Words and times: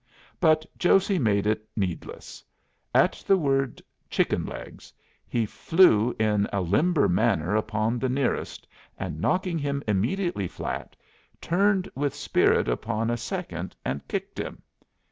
But 0.39 0.65
Josey 0.79 1.19
made 1.19 1.45
it 1.45 1.67
needless. 1.75 2.43
At 2.91 3.23
the 3.27 3.37
word 3.37 3.83
"Chicken 4.09 4.47
legs" 4.47 4.91
he 5.27 5.45
flew 5.45 6.15
in 6.17 6.47
a 6.51 6.59
limber 6.59 7.07
manner 7.07 7.55
upon 7.55 7.99
the 7.99 8.09
nearest, 8.09 8.65
and 8.97 9.21
knocking 9.21 9.59
him 9.59 9.83
immediately 9.87 10.47
flat, 10.47 10.95
turned 11.39 11.87
with 11.93 12.15
spirit 12.15 12.67
upon 12.67 13.11
a 13.11 13.15
second 13.17 13.75
and 13.85 14.07
kicked 14.07 14.39
him. 14.39 14.63